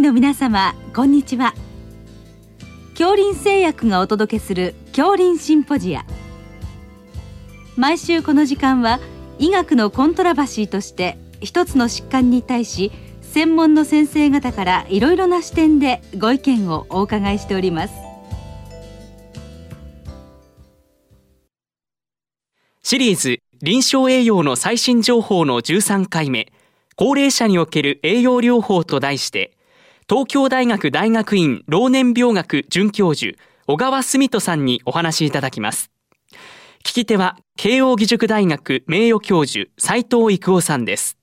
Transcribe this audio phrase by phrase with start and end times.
[0.00, 1.52] の皆様こんにちは。
[2.94, 6.06] 恐林製薬がお届けする恐林シンポジア。
[7.76, 8.98] 毎週この時間は
[9.38, 17.94] 医学のコントラバシーとして一つの疾患に対し専門の先生方からいろいろな視点でご意見をお伺いしております。
[22.82, 26.50] シリーズ臨床栄養の最新情報の13回目。
[26.96, 29.52] 高齢者における栄養療法と題して
[30.10, 33.38] 東京大学大学院老年病学准教授
[33.68, 35.92] 小川澄人さんにお話いただきます。
[36.84, 41.19] 聞き手は慶應義塾大学名誉教授斉藤育夫さんです。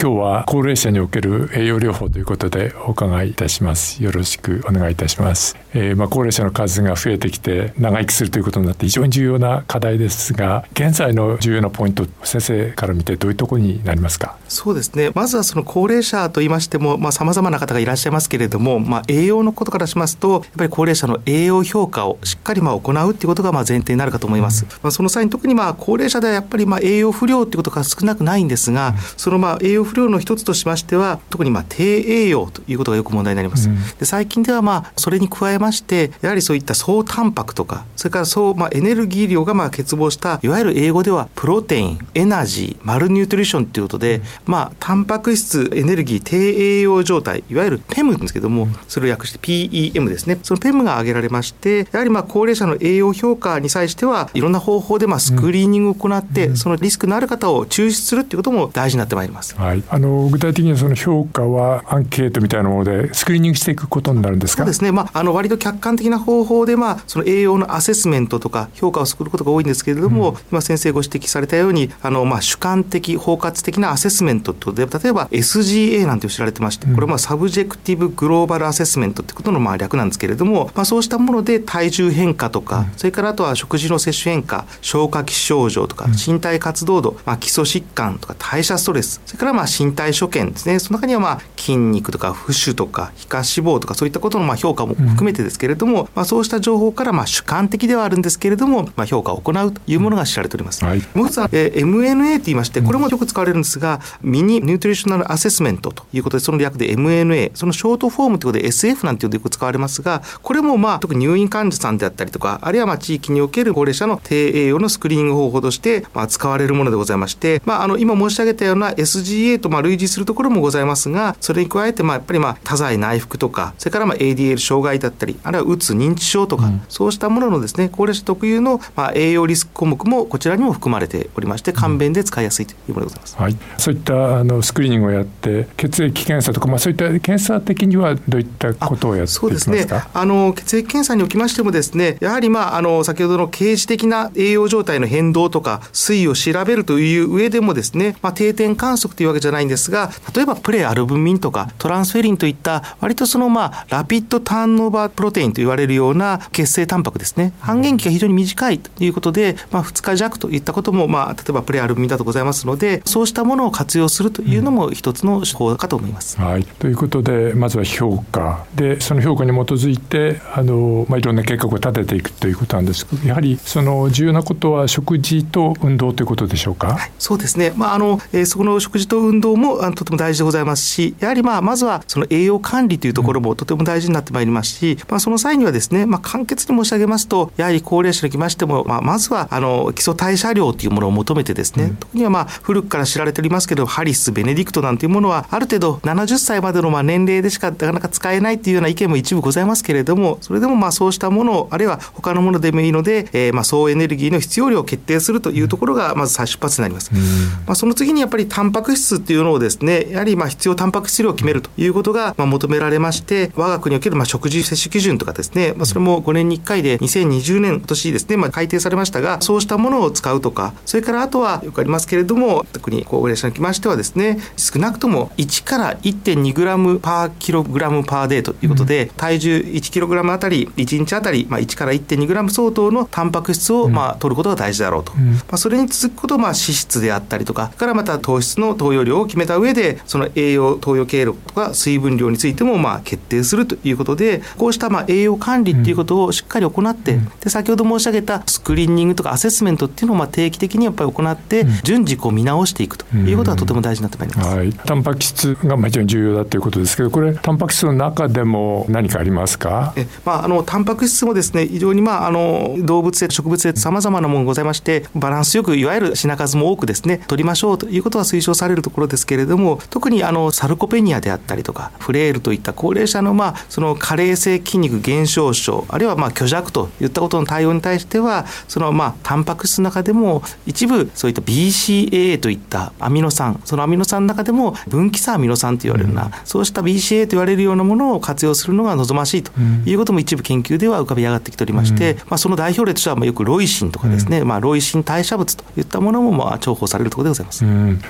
[0.00, 4.00] 今日は高齢者における栄養療法ということでお伺いいたします。
[4.00, 14.38] よろしくお願いいたします、えー、まあ高齢者の数が増えてきて長生きするということになって非常に重要な課題ですが現在の重要なポイント先生から見てどういうところになりますか？
[14.46, 15.10] そうですね。
[15.16, 50.38] まずはその高齢者と言いましてもまあ様々な方がいらっしゃいますけれどもまあ栄養のことからしますとやっぱり高齢者の栄養評価をしっかりまあ行うっていうことがまあ前提になるかと思います、うん、まあその際に特にまあ高齢者ではやっぱりまあ栄養不良っていうことが少なくないんですが、うん、そのまあ栄養不良の一つとしましては特にまあ低栄養ということがよく問題になります、うん、で最近ではまあそれに加えましてやはりそういった総タンパクとかそれから総まあエネルギー量がまあ欠乏したいわゆる英語ではプロテインエナジーマルニュートリションということで、うん、まあタンパク質エネルギー低栄養状態いわゆる PEM ですけどもそれを訳して PEM ですね。
[50.42, 59.56] その PEM が挙げられましてやはりまあ高齢者の栄養評価に際してはいろんな方法でまあスクリーニングを行って、うん、そのリスクのある方を抽出するということも大事になってまいります。
[59.56, 64.62] はい、あの具体的にはその評価はアンケートみたいなものでスクリーニングしていくことになるんですか？
[64.62, 90.78] そうですね、まあ、あの割と客観的な方法で、まあ、その栄養のアセスメントとか評価をすることが多いんですけれども、うん、今先生ご指摘されたようにあの、まあ、主観的包括的なアセスメントとで例えば SGA なんて知られてましてこれはまあ Subjective Global Assessment ってことのまあ略なんですけれども、まあ、そうしたもので体重変化とか、うん、それからあとは食事の摂取変化消化器症状とか、身体活動度、まあ、基礎疾患とか代謝ストレスそれからまあ身体所見ですね。
[90.78, 100.84] その中にはまあ筋肉とか浮腫とか皮下脂肪とかそういったことのまあ評価も含めてですけれども、うん、まあ、そうした情報からまあ主観的ではあるんですけれども、まあ、評価を行うというものが知られております。
[100.84, 139.40] はい、もう一つは、えー、MNA と言いましてこれもよく使われるんですが、ミニニュートリショナルアセスメントということでその略で MNA そのショートフォームということで SF なんていうのでよく使われますがこれもまあ特に入院患者さんであったりとかあるいはまあ地域における高齢者の低栄養のスクリーニング方法としてまあ使われるものでございまして、まあ、あの今申し上げたような SGA とまあ類似するところもございますがそれに加えてまあやっぱりまあ多剤内服とかそれからまあ ADL 障害だったりあるいはうつ認知症とか、うん、そうしたもののですね高齢者特有のまあ栄養リスク項目もこちらにも含まれておりまして簡便で使いやすいというものでございます、はい、そういったあのスクリーニングをやって血液検査とか、まあ、そういった検査的にはどういったことをやっていきますか？
[139.40, 139.86] そうですね。
[140.14, 157.52] あの血液検査におきましてもですねやはりまああの先ほどの刑事的な栄養状態の変動とか推移を調べるという上でもですね、まあ、定点観測というわけじゃないんですが例えばプレアルブミンとかトランスフェリンといった割とそのまあラピッドターンオーバープロテインと言われるような血清タンパクですね。
[157.60, 166.40] 半減期が非常に短いということで、まあ、2日弱といったことも、まあ、例えばプレアルブミンだとございますのでそうしたものを活用するというのも一つの手法かと思います。
[166.40, 168.66] はい、ということでまずは評価。
[168.74, 172.98] でその評価に基づいてあの、まあ、いろんな計画を立てていくということなんです。
[173.06, 207.10] けどやはりその重要なことは食事と運動ということでしょうか、はい、そうですね、まああのえー、そこの食事と運動もあのとても大事でございますしやはり、まあ、まずはその栄養管理というところもとても大事になってまいりますし、まあ、その際にはですね、まあ、簡潔に申し上げますとやはり高齢者にきましても、まあ、まずはあの基礎代謝量というものを求めてですね、うん、特にはまあ古くから知られておりますけどハリスベネディクトなんていうものはある程度70歳までのまあ年齢でしかなかなか使えないっていうような意見も一部ございますけれどもそれでもまあそうしたものをあるいは他のものでもいいので、えー、まあ総エネルギーの必要量を決定するというところがまず最出発になります。
[207.12, 207.20] うん、
[207.66, 289.52] まあ、その次にやっぱりタンパク質っていうのをですねやはりまあ必要タンパク質量を決めるということがまあ求められまして我が国におけるまあ食事摂取基準とかですね、まあ、それも5年に1回で2020年今年ですね、まあ、改定されましたがそうしたものを使うとかそれからあとはよくありますけれども特に高齢者にきましてはですね少なくとも1から1.2グラムパーキログラムパーデーということで、うん、体重1キログラムあたり1日あたり、まあ、1から1.2グラム相当のタンパク質を、まあ、取ることが大事だろうと、うん、まあ、それに続くことまあ脂質であったりとかからまた糖質の投与量を決めた上でその栄養投与経路とか水分量についてもまあ決定するということでこうしたまあ栄養管理っていうことをしっかり行って、で先ほど申し上げたスクリーニングとかアセスメントっていうのをまあ定期的にやっぱり行って、順次こう見直していくということがとても大事になってまいります、はい、タンパク質が非常に重要だということですけどこれタンパク質の中でも何かありますかえ、まあ、あのタンパク質もですね非常に、まあ、あの動物性植物性さまざまなものがございましてバランスよくいわゆる品数も多くですね取りましょうということは推奨されるところですけれども特にあのサルコペニアであったりとかフレイルといった高齢者の,、まあその加齢性筋肉減少症あるいはまあ虚弱といったことの対応に対してはそのまあタンパク質の中でも一部そういった BCAA といったアミノ酸そのアミノ酸の中でも分岐差アミノ酸と言われるような、うん、そうした BCAA と言われるようなものを活用するのが望ましいと
[289.86, 297.64] いうことも一部研究では浮かび上がってきておりまして、うん、まあ、その代表例としてはまあよくロイシンとかですね、うん、まあ、ロイシン代謝物といったものもまあ重宝されるところでございます、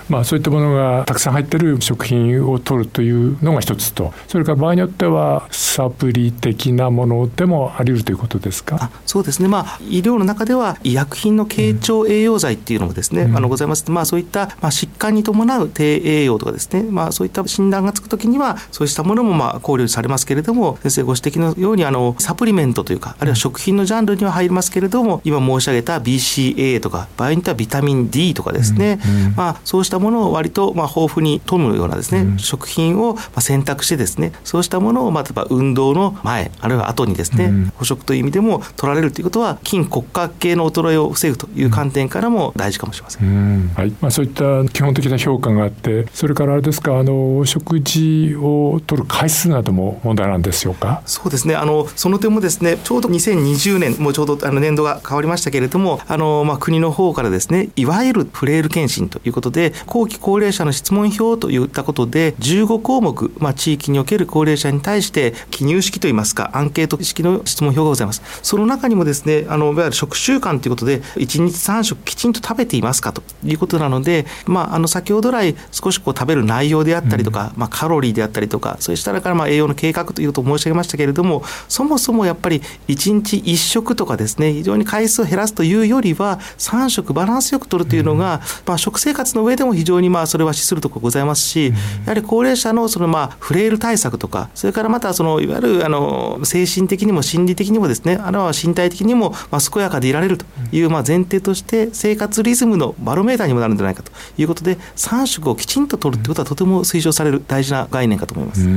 [0.08, 4.12] まあ、そういったものがたくさん入ってる食品を取るというのが一つと。
[4.28, 8.90] それから場合によってはサプリ的なものでもあり得るということですか？
[9.06, 29.00] そうですね、まあ、医療の中では医薬品の経腸栄養剤っていうのもですね、あのございます、まあ、そういった、まあ、疾患に伴う低栄養とかですね、まあ、そういった診断がつくときにはそうしたものもまあ考慮されますけれども先生ご指摘のようにあのサプリメントというかあるいは食品のジャンルには入りますけれども今申し上げた BCA とか場合によってはビタミン D とかですね、
[29.36, 43.68] まあ、そうしたものを割とまあ豊富に富むようなですね、食品を選択してですねそうしたものをまあ例えば運動の前あるいは後にですね、捕食という意味でも取られるということは筋骨格系の衰えを防ぐという観点からも大事かもしれません。
[43.74, 43.92] はい。
[44.00, 51.02] まあ、そういった基本的な評価があってそれからあれですかあの食事を取る回数なども問題なんでしょうか？
[51.06, 51.54] そうですね。
[51.54, 68.22] あのその点もですねちょうど2020年もうちょうどあの年度が変わりましたけれどもあの、まあ、国の方からですねいわゆるフレイル検診ということで後期高齢者の質問票といったことで15項目、まあ、地域における高齢者に対して記入式といいますかアンケート式の質問票がございます。
[68.42, 91.72] その中にもですねあのいわゆる食習慣ということで1日3食きちんと食べていますかということなので、まあ、あの先ほど来少しこう食べる内容であったりとか、うん、まあ、カロリーであったりとかそうしたからまあ栄養の計画ということを申し上げましたけれどもそもそもやっぱり1日1食とかですね非常に回数を減らすというよりは3食バランスよくとるというのが、まあ、食生活の上でも非常にまあそれは資するところございますし、や
[92.06, 108.68] はり高齢者のそのまあフレイル対策とかそれからまたそのいわゆるあの精神的にも心理的にもですねあるいは身体的にもまあ健やかでいられるというまあ前提として生活リズムのバロメーターにもなるんじゃないかということで3食をきちんととるということはとても推奨される大事な概念かと思います。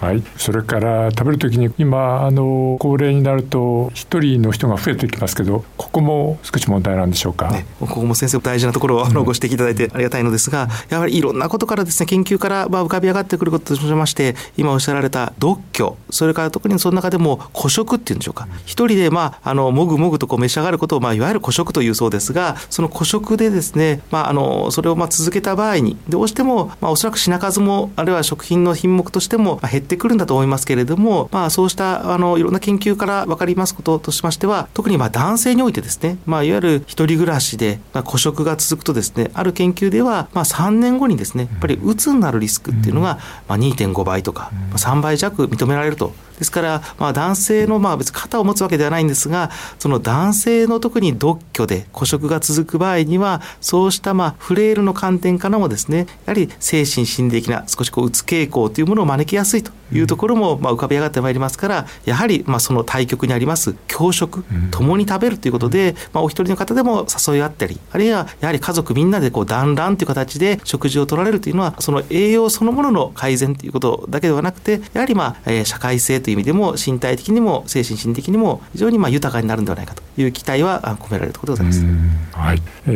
[0.00, 15.96] はい、それから食べるときに今あの高齢になると一人の人が増えてきますけどここも少し問題なんでしょうか、ね、ここも先生大事なところをあのご指摘いただいてありがたいのですが、やはりいろんなことからですね研究からまあ浮かび上がってくることとしまして今おっしゃられた独居。
[16.08, 18.48] それから特にその中でも孤食っていうんでしょうか。
[18.64, 43.18] 一人でまああのもぐもぐとこう召し上がることをまあいわゆる孤食というそうですがその孤食でですねまああのそれをまあ続けた場合にどうしてもまあおそらく品数もあるいは食品の品目としても減ってくるんだと思いますけれどもまあそうしたあのいろんな研究から分かりますこととしましては特にまあ男性においてですねまあいわゆる一人暮らしでまあ孤食が続くとですねある研究ではまあ3年後にですねやっぱりうつになるリスクっていうのが
[43.48, 82.38] まあ2.5倍とか3倍弱認められるとですから、まあ、男性のまあ別に肩を持つわけではないんですがその男性の特に独居で孤食が続く場合にはそうしたまあフレイルの観点からもですねやはり精神心理的な少しこううつ傾向というものを招きやすいというところもまあ浮かび上がってまいりますからやはりまあその対極にあります共食共に食べるということで、まあ、お一人の方でも誘い合ったりあるいはやはり家族みんなでこう団らんという形で食事を取られるというのはその栄養そのものの改善ということだけではなくてやはりまあ、えー、社会性といういう意味でも身体的にも精神心理的にも非常にまあ豊かになるんではないかという期待は込められるところでございます。
[82.38, 82.90] はいえ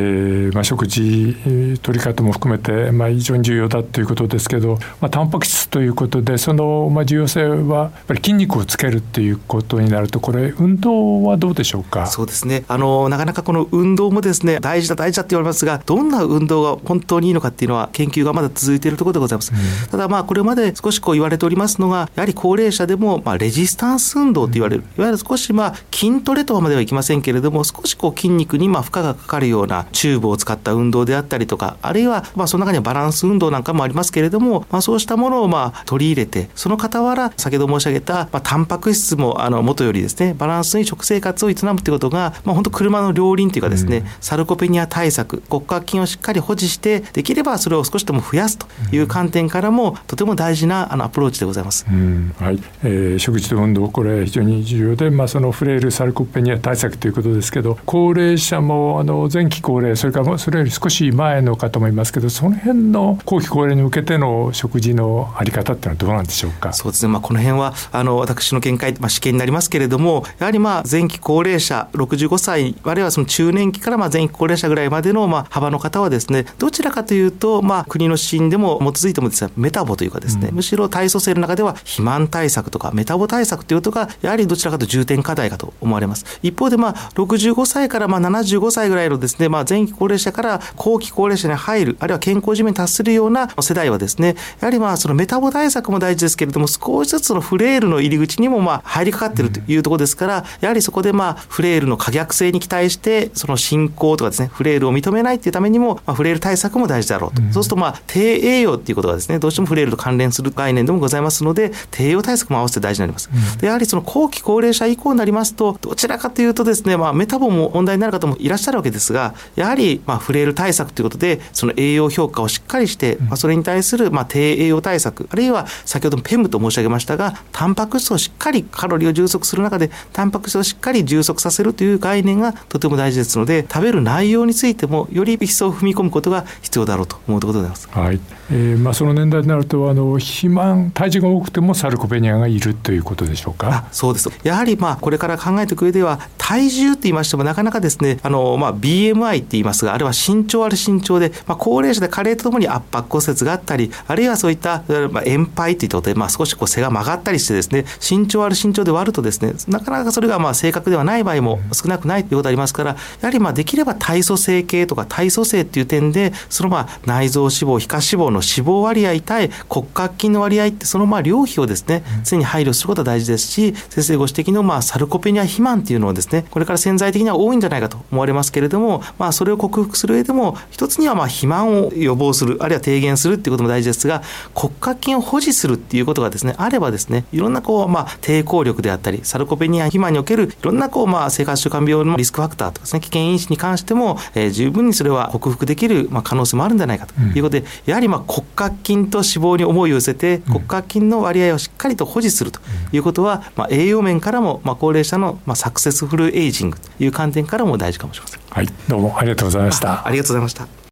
[0.52, 1.36] ーまあ、食事
[1.82, 12.06] 取り方も含めて、まあ、非常に重要だということですけど、まあ、タンパク質ということでその、まあ、重要性はやっぱり筋肉をつけるっていうことになるとこれ運動はどうでしょうか？
[12.06, 19.52] そうですねあのなかなかこの運動もですね大事だ大事だって言われますがどんな運動が本当にいいのかっていうのは研究がまだ続いているところでございます。
[19.52, 51.86] うん、ただまあこれまで少しこう言われておりますのがやはり高齢者でもまあレジスタンス運動と言われる、いわゆる少しまあ筋トレとまではいきませんけれども、少しこう筋肉にまあ負荷がかかるようなチューブを使った運動であったりとか、あるいはまあその中にはバランス運動なんかもありますけれども、まあ、そうしたものをまあ取り入れて、その傍ら、先ほど申し上げた、まあ、タンパク質もあの元よりですね、バランスに食生活を営むということが、まあ、本当車の両輪というかですね、うん、サルコペニア対策、骨格筋をしっかり保持して、できればそれを少しでも増やすという観点からも、とても大事なあのアプローチでございます。
[51.88, 66.72] うん、はい、えー、食事と運動これ非常に重要で、まあ、そのフレイルサルコペニア対策ということですけど高齢者もあの前期高齢それからそれより少し前の方もいますけどその辺の後期高齢に向けての食事のあり方っていうのはどうなんでしょうか？
[66.72, 86.24] そうですね、まあ、この辺はあの私の見解、まあ、試験になりますけれどもやはりまあ前期高齢者65歳あるいはその中年期からまあ前期高齢者ぐらいまでのまあ幅の方はですねどちらかというとまあ国の指針でも基づいてもですねメタボというかですね、うん、むしろ体組成の中では肥満対策とかメタボ対策ということがやはりどちらかと重点課題かと思われます。
[86.42, 113.30] 一方でまあ65歳からまあ75歳ぐらいのですねまあ前期高齢者から後期高齢者に入るあるいは健康寿命に達するような世代はですねやはりまあそのメタボ対策も大事ですけれども少しずつのフレイルの入り口にもまあ入りかかっているというところですから、やはりそこでまあフレイルの可逆性に期待してその進行とかですねフレイルを認めないというためにも、まあ、フレイル対策も大事だろうと、そうするとまあ低栄養っていうことがですねどうしてもフレイルと関連する概念でもございますので低栄養対策も合わせて大事になります。
[113.58, 137.88] でやはりその後期高齢者以降になりますとどちらかというとですね、まあ、メタボも問題になる方もいらっしゃるわけですがやはりまあフレイル対策ということでその栄養評価をしっかりして、まあ、それに対するまあ低栄養対策あるいは先ほどもペムと申し上げましたがタンパク質をしっかりカロリーを充足する中でタンパク質をしっかり充足させるという概念がとても大事ですので食べる内容についてもより一層踏み込むことが必要だろうと思うところでございます。
[137.90, 143.86] はいえーまあ、その年代になるとあの肥満体重が多くてもサルコペニアがいるということでしょうか？
[143.92, 144.28] そうです。
[144.42, 184.22] やはりまあこれから考えていく上では体重って言いましてもなかなかですねあの、まあ、BMI って言いますがあるいは身長ある身長で、まあ、高齢者で加齢とともに圧迫骨折があったりあるいはそういった、まあ、円牌といったことで、まあ、少しこう背が曲がったりしてですね身長ある身長で割るとですねなかなかそれがまあ正確ではない場合も少なくないということがありますからやはりまあできれば体組成系とか体組成っていう点でそのまあ内臓脂肪皮下脂肪の脂肪割合対骨格筋の割合ってそのまあ量比をですね常に配慮することは大事ですし先生ご指摘のまあサルコペニア肥満っていうのはですねこれから潜在的には多いんじゃないかと思われますけれどもまあそれを克服する上でも一つにはまあ肥満を予防するあるいは低減するっていうことも大事ですが
[184.54, 202.60] 骨格筋を保持するっていうことがですねあればですねいろんなこうまあ抵抗力であったりサルコペニア肥満におけるいろんなこうまあ生活習慣病のリスクファクターとかですね危険因子に関しても、えー、十分にそれは克服できるまあ可能性もあるんじゃないかということで、うん、やはりまあ骨格筋と脂肪に思いを寄せて骨格筋の割合をしっかりと保持すると
[202.92, 208.40] いうことは、まあ、栄養面からも、まあ、高齢者の、まあ、サクセスフルエイジングという観点からも大事かもしれません。
[208.50, 210.06] はい、どうもありがとうございました。
[210.06, 210.84] ありがとうございました。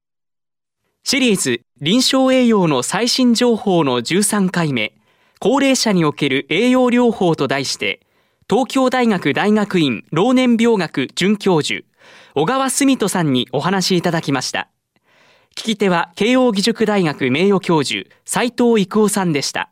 [1.05, 4.95] シリーズ臨床栄養の最新情報の13回目
[5.41, 8.07] 高齢者における栄養療法と題して
[8.49, 11.85] 東京大学大学院老年病学准教授
[12.37, 14.69] 小川澄人さんにお話いただきました
[15.57, 19.72] 聞き手は慶應義塾大学名誉教授斉藤育夫さんでした